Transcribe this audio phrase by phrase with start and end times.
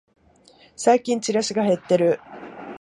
[0.75, 2.19] 最近チラシが減ってる